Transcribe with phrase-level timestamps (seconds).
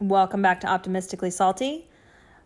[0.00, 1.86] Welcome back to Optimistically Salty.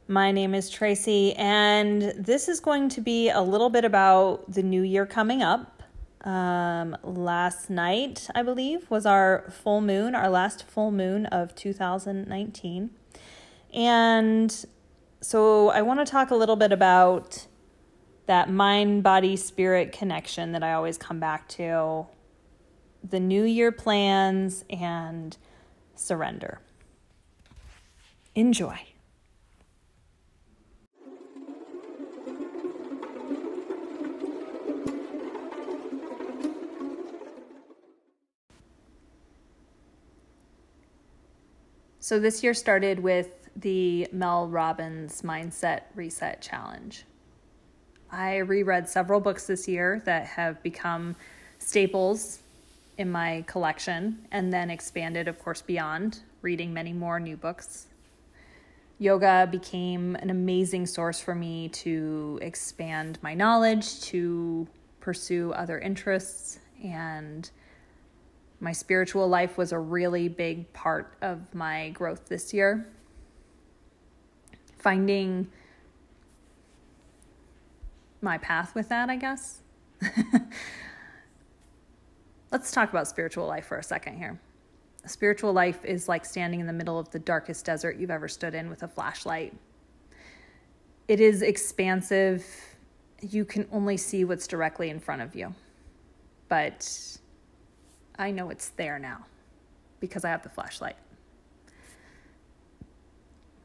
[0.09, 4.65] My name is Tracy, and this is going to be a little bit about the
[4.65, 5.85] new year coming up.
[6.23, 12.91] Um, last night, I believe, was our full moon, our last full moon of 2019.
[13.73, 14.67] And
[15.21, 17.47] so I want to talk a little bit about
[18.27, 22.07] that mind body spirit connection that I always come back to,
[23.09, 25.37] the new year plans, and
[25.95, 26.61] surrender.
[28.35, 28.79] Enjoy.
[42.01, 47.05] So, this year started with the Mel Robbins Mindset Reset Challenge.
[48.11, 51.17] I reread several books this year that have become
[51.59, 52.41] staples
[52.99, 57.87] in my collection and then expanded, of course, beyond reading many more new books.
[58.99, 64.69] Yoga became an amazing source for me to expand my knowledge, to
[65.01, 67.51] pursue other interests, and
[68.61, 72.89] my spiritual life was a really big part of my growth this year.
[74.79, 75.49] Finding
[78.21, 79.61] my path with that, I guess.
[82.53, 84.41] Let's talk about spiritual life for a second here.
[85.07, 88.55] Spiritual life is like standing in the middle of the darkest desert you've ever stood
[88.55, 89.55] in with a flashlight.
[91.09, 92.47] It is expansive.
[93.21, 95.55] You can only see what's directly in front of you.
[96.49, 97.19] But
[98.19, 99.27] I know it's there now
[100.01, 100.97] because I have the flashlight.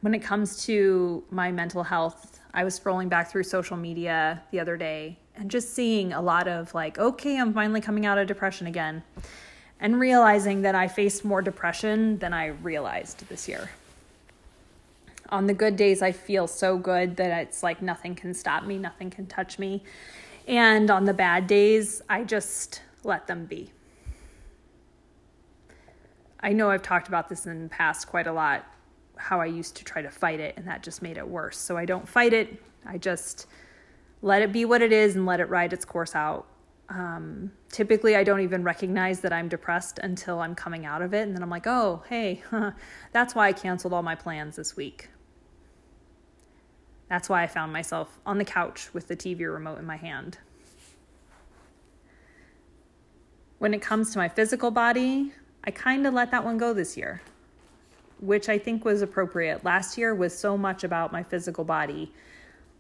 [0.02, 4.60] When it comes to my mental health, I was scrolling back through social media the
[4.60, 8.28] other day and just seeing a lot of like, okay, I'm finally coming out of
[8.28, 9.04] depression again,
[9.80, 13.70] and realizing that I faced more depression than I realized this year.
[15.30, 18.78] On the good days, I feel so good that it's like nothing can stop me,
[18.78, 19.84] nothing can touch me.
[20.48, 23.72] And on the bad days, I just let them be.
[26.40, 28.66] I know I've talked about this in the past quite a lot
[29.20, 31.58] how I used to try to fight it, and that just made it worse.
[31.58, 32.64] So I don't fight it.
[32.86, 33.48] I just
[34.22, 36.48] let it be what it is and let it ride its course out.
[36.90, 41.22] Um, typically, I don't even recognize that I'm depressed until I'm coming out of it.
[41.22, 42.44] And then I'm like, oh, hey,
[43.12, 45.10] that's why I canceled all my plans this week.
[47.08, 50.38] That's why I found myself on the couch with the TV remote in my hand.
[53.60, 55.32] When it comes to my physical body,
[55.64, 57.22] I kind of let that one go this year
[58.20, 59.64] which I think was appropriate.
[59.64, 62.12] Last year was so much about my physical body,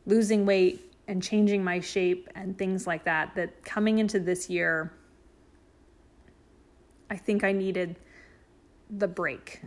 [0.05, 4.93] losing weight and changing my shape and things like that, that coming into this year,
[7.09, 7.97] I think I needed
[8.91, 9.61] the break.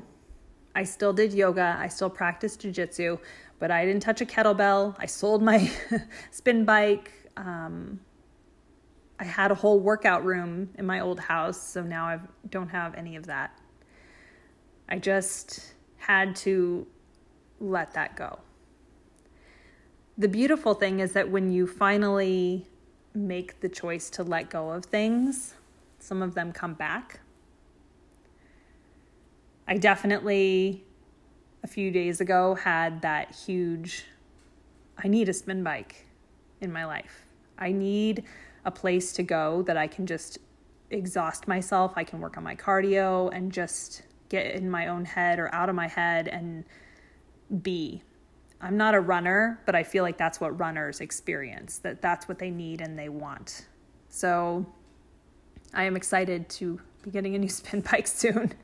[0.76, 3.19] I still did yoga, I still practiced jujitsu,
[3.58, 4.94] but I didn't touch a kettlebell.
[5.00, 5.69] I sold my
[6.30, 7.10] spin bike.
[7.36, 7.98] Um,
[9.19, 12.20] I had a whole workout room in my old house, so now I
[12.50, 13.59] don't have any of that.
[14.88, 16.86] I just had to
[17.59, 18.38] let that go.
[20.19, 22.67] The beautiful thing is that when you finally
[23.15, 25.55] make the choice to let go of things,
[25.99, 27.21] some of them come back.
[29.67, 30.84] I definitely,
[31.62, 34.05] a few days ago, had that huge
[35.03, 36.06] I need a spin bike
[36.61, 37.25] in my life.
[37.59, 38.25] I need
[38.65, 40.39] a place to go that I can just
[40.91, 41.95] exhaust myself.
[41.97, 45.69] I can work on my cardio and just get in my own head or out
[45.69, 46.65] of my head and
[47.62, 48.03] be.
[48.62, 52.39] I'm not a runner, but I feel like that's what runners experience, that that's what
[52.39, 53.67] they need and they want.
[54.09, 54.65] So
[55.75, 58.55] I am excited to be getting a new spin bike soon.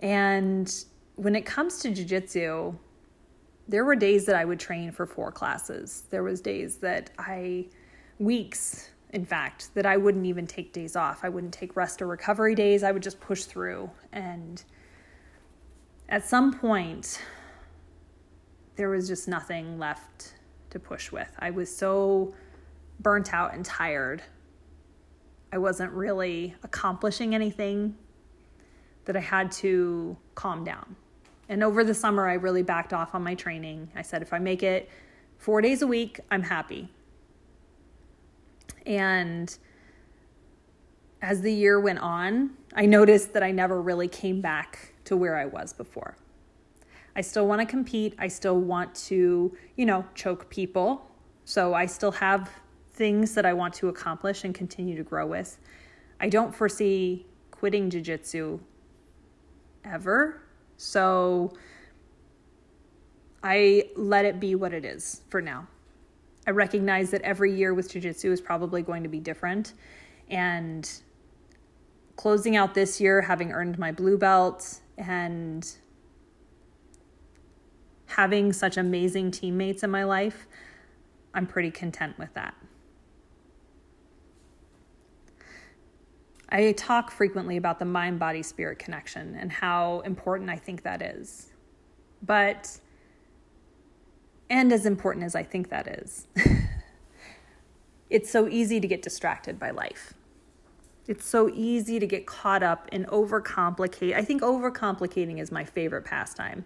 [0.00, 0.84] and
[1.16, 2.74] when it comes to jiu-jitsu,
[3.68, 6.04] there were days that I would train for four classes.
[6.10, 7.66] There was days that I
[8.18, 11.20] weeks in fact, that I wouldn't even take days off.
[11.22, 12.82] I wouldn't take rest or recovery days.
[12.82, 13.88] I would just push through.
[14.12, 14.62] And
[16.08, 17.22] at some point,
[18.76, 20.34] there was just nothing left
[20.70, 21.28] to push with.
[21.38, 22.34] I was so
[23.00, 24.22] burnt out and tired.
[25.52, 27.96] I wasn't really accomplishing anything
[29.04, 30.96] that I had to calm down.
[31.48, 33.90] And over the summer, I really backed off on my training.
[33.94, 34.88] I said, if I make it
[35.38, 36.88] four days a week, I'm happy.
[38.86, 39.56] And
[41.22, 45.36] as the year went on, I noticed that I never really came back to where
[45.36, 46.16] I was before.
[47.16, 48.14] I still want to compete.
[48.18, 51.10] I still want to, you know, choke people.
[51.44, 52.50] So I still have
[52.94, 55.58] things that I want to accomplish and continue to grow with.
[56.20, 58.60] I don't foresee quitting jujitsu
[59.84, 60.42] ever.
[60.76, 61.52] So
[63.42, 65.68] I let it be what it is for now.
[66.46, 69.74] I recognize that every year with jujitsu is probably going to be different.
[70.28, 70.90] And
[72.16, 75.70] closing out this year, having earned my blue belt and
[78.06, 80.46] having such amazing teammates in my life,
[81.34, 82.54] I'm pretty content with that.
[86.48, 91.02] I talk frequently about the mind body spirit connection and how important I think that
[91.02, 91.50] is.
[92.22, 92.78] But,
[94.48, 96.28] and as important as I think that is,
[98.10, 100.14] it's so easy to get distracted by life.
[101.06, 104.14] It's so easy to get caught up and overcomplicate.
[104.14, 106.64] I think overcomplicating is my favorite pastime.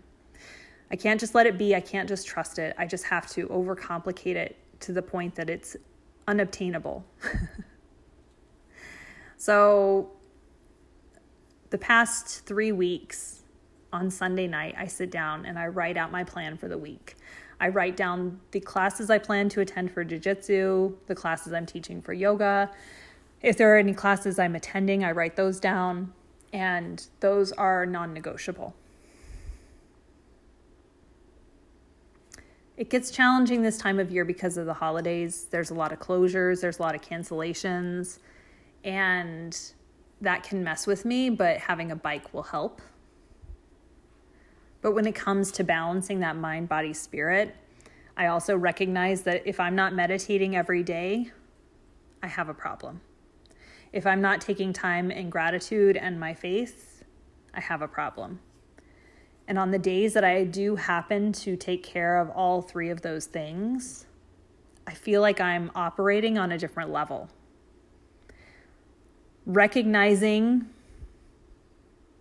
[0.91, 1.75] I can't just let it be.
[1.75, 2.75] I can't just trust it.
[2.79, 5.77] I just have to overcomplicate it to the point that it's
[6.27, 7.05] unobtainable.
[9.37, 10.11] so,
[11.71, 13.43] the past three weeks
[13.93, 17.17] on Sunday night, I sit down and I write out my plan for the week.
[17.61, 22.01] I write down the classes I plan to attend for jujitsu, the classes I'm teaching
[22.01, 22.71] for yoga.
[23.43, 26.13] If there are any classes I'm attending, I write those down,
[26.53, 28.75] and those are non negotiable.
[32.79, 35.49] It gets challenging this time of year because of the holidays.
[35.51, 38.21] There's a lot of closures, there's a lot of cancellations,
[38.85, 39.59] and
[40.21, 42.81] that can mess with me, but having a bike will help.
[44.81, 47.57] But when it comes to balancing that mind, body, spirit,
[48.17, 51.33] I also recognize that if I'm not meditating every day,
[52.23, 53.01] I have a problem.
[53.93, 57.03] If I'm not taking time in gratitude and my faith,
[57.53, 58.39] I have a problem.
[59.49, 63.01] And on the days that I do happen to take care of all three of
[63.01, 64.07] those things,
[64.87, 67.31] I feel like I'm operating on a different level.
[69.47, 70.69] Recognizing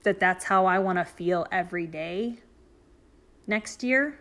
[0.03, 2.39] that that's how I want to feel every day
[3.45, 4.17] next year.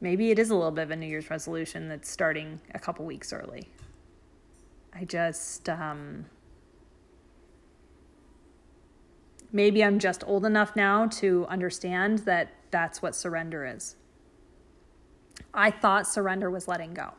[0.00, 3.04] Maybe it is a little bit of a New Year's resolution that's starting a couple
[3.04, 3.68] weeks early.
[4.92, 6.24] I just, um,
[9.52, 13.96] maybe I'm just old enough now to understand that that's what surrender is.
[15.54, 17.12] I thought surrender was letting go.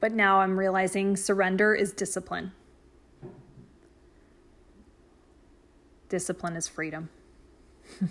[0.00, 2.52] But now I'm realizing surrender is discipline.
[6.08, 7.10] Discipline is freedom.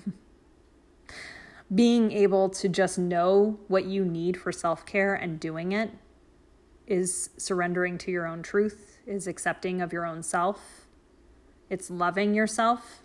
[1.74, 5.92] Being able to just know what you need for self care and doing it
[6.86, 10.77] is surrendering to your own truth, is accepting of your own self,
[11.70, 13.02] it's loving yourself.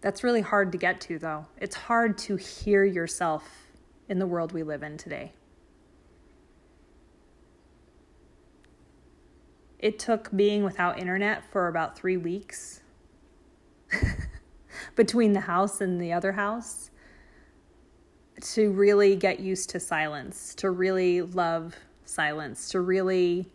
[0.00, 1.46] That's really hard to get to, though.
[1.58, 3.66] It's hard to hear yourself
[4.08, 5.32] in the world we live in today.
[9.78, 12.80] It took being without internet for about three weeks
[14.94, 16.90] between the house and the other house
[18.40, 23.50] to really get used to silence, to really love silence, to really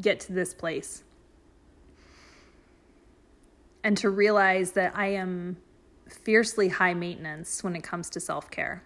[0.00, 1.02] get to this place.
[3.82, 5.58] And to realize that I am
[6.08, 8.82] fiercely high maintenance when it comes to self care.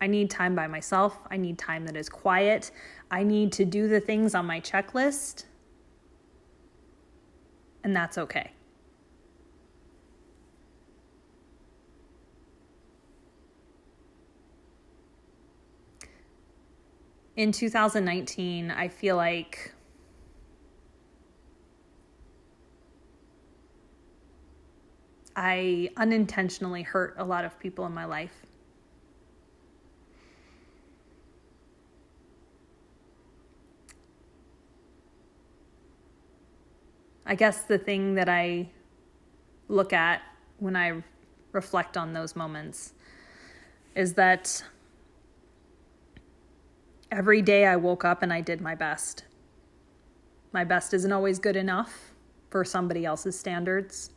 [0.00, 1.18] I need time by myself.
[1.30, 2.70] I need time that is quiet.
[3.10, 5.44] I need to do the things on my checklist.
[7.84, 8.52] And that's okay.
[17.36, 19.72] In 2019, I feel like
[25.36, 28.46] I unintentionally hurt a lot of people in my life.
[37.26, 38.68] I guess the thing that I
[39.68, 40.22] look at
[40.58, 41.02] when I
[41.52, 42.92] reflect on those moments
[43.94, 44.62] is that
[47.12, 49.24] every day I woke up and I did my best.
[50.52, 52.12] My best isn't always good enough
[52.50, 54.10] for somebody else's standards.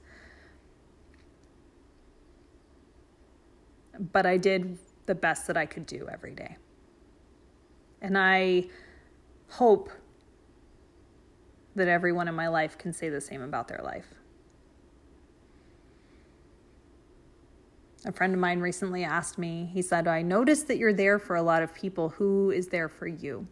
[3.99, 6.57] But I did the best that I could do every day.
[8.01, 8.65] And I
[9.49, 9.89] hope
[11.75, 14.07] that everyone in my life can say the same about their life.
[18.05, 21.37] A friend of mine recently asked me, he said, I noticed that you're there for
[21.37, 22.09] a lot of people.
[22.09, 23.47] Who is there for you?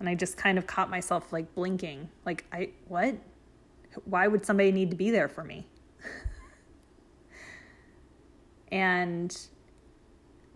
[0.00, 2.08] And I just kind of caught myself like blinking.
[2.26, 3.14] Like, I, what?
[4.04, 5.66] Why would somebody need to be there for me?
[8.72, 9.36] And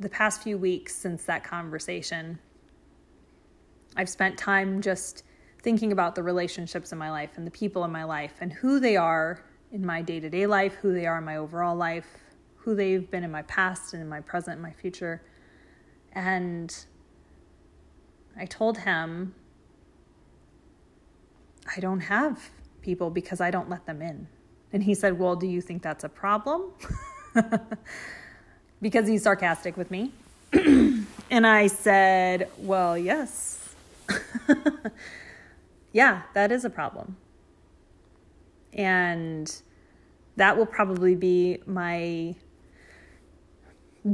[0.00, 2.38] the past few weeks since that conversation,
[3.94, 5.22] I've spent time just
[5.62, 8.80] thinking about the relationships in my life and the people in my life and who
[8.80, 12.06] they are in my day to day life, who they are in my overall life,
[12.56, 15.22] who they've been in my past and in my present and my future.
[16.12, 16.74] And
[18.38, 19.34] I told him,
[21.76, 24.26] I don't have people because I don't let them in.
[24.72, 26.72] And he said, Well, do you think that's a problem?
[28.82, 30.12] because he's sarcastic with me.
[30.52, 33.74] and I said, Well, yes.
[35.92, 37.16] yeah, that is a problem.
[38.72, 39.54] And
[40.36, 42.34] that will probably be my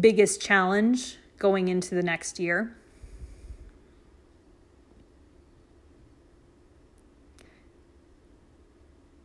[0.01, 2.75] biggest challenge going into the next year.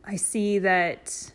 [0.03, 1.31] I see that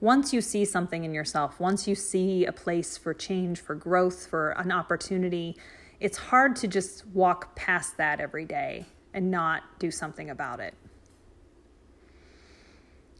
[0.00, 4.26] once you see something in yourself, once you see a place for change, for growth,
[4.26, 5.56] for an opportunity,
[6.00, 8.84] it's hard to just walk past that every day
[9.14, 10.74] and not do something about it.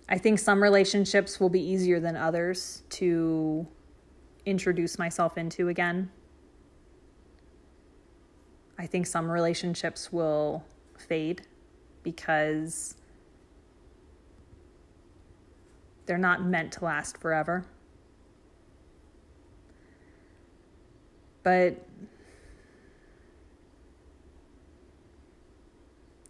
[0.08, 3.66] I think some relationships will be easier than others to
[4.44, 6.10] introduce myself into again.
[8.78, 10.64] I think some relationships will
[10.98, 11.42] fade
[12.02, 12.94] because
[16.06, 17.66] they're not meant to last forever.
[21.42, 21.84] But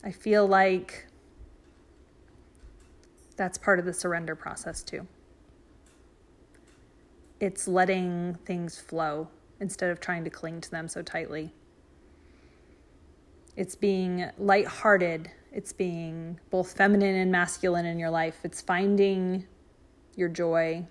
[0.04, 1.06] I feel like
[3.36, 5.06] that's part of the surrender process too.
[7.40, 9.28] It's letting things flow
[9.60, 11.52] instead of trying to cling to them so tightly.
[13.56, 15.30] It's being lighthearted.
[15.52, 18.38] It's being both feminine and masculine in your life.
[18.44, 19.46] It's finding
[20.16, 20.84] your joy.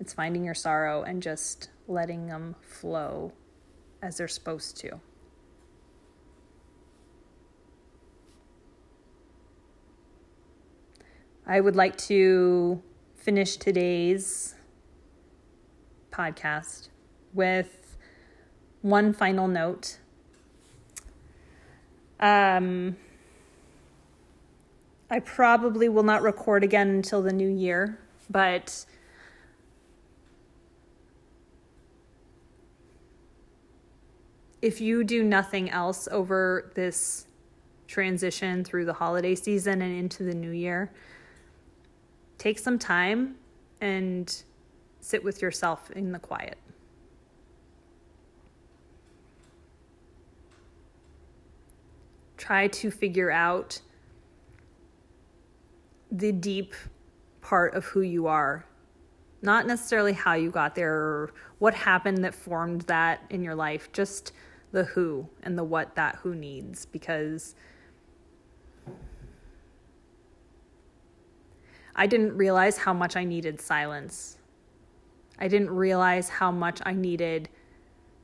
[0.00, 3.32] It's finding your sorrow and just letting them flow
[4.02, 5.00] as they're supposed to.
[11.46, 12.82] I would like to
[13.16, 14.54] finish today's
[16.10, 16.88] podcast
[17.32, 17.96] with
[18.82, 19.98] one final note.
[22.20, 22.96] Um,
[25.10, 27.98] I probably will not record again until the new year,
[28.28, 28.84] but
[34.60, 37.26] if you do nothing else over this
[37.86, 40.92] transition through the holiday season and into the new year,
[42.36, 43.36] take some time
[43.80, 44.42] and
[45.00, 46.58] sit with yourself in the quiet.
[52.36, 53.80] Try to figure out
[56.18, 56.74] the deep
[57.40, 58.64] part of who you are.
[59.40, 63.92] Not necessarily how you got there or what happened that formed that in your life,
[63.92, 64.32] just
[64.72, 67.54] the who and the what that who needs because
[71.94, 74.38] I didn't realize how much I needed silence.
[75.38, 77.48] I didn't realize how much I needed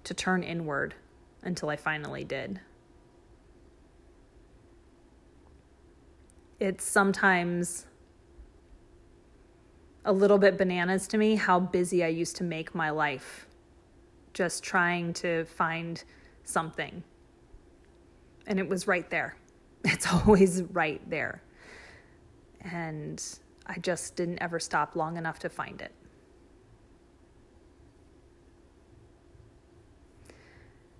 [0.05, 0.95] to turn inward
[1.43, 2.61] until I finally did.
[6.61, 7.87] It's sometimes
[10.05, 13.47] a little bit bananas to me how busy I used to make my life
[14.35, 16.03] just trying to find
[16.45, 17.03] something.
[18.47, 19.37] And it was right there.
[19.87, 21.43] It's always right there.
[22.63, 23.23] And
[23.67, 25.93] I just didn't ever stop long enough to find it.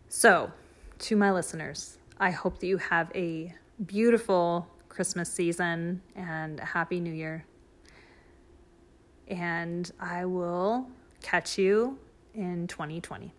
[0.09, 0.53] So,
[0.99, 3.55] to my listeners, I hope that you have a
[3.87, 7.45] beautiful Christmas season and a happy new year.
[9.27, 10.87] And I will
[11.21, 11.99] catch you
[12.33, 13.33] in 2020.